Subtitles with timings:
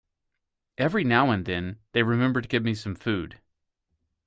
[0.79, 3.39] Every now and then they remember to give me some food.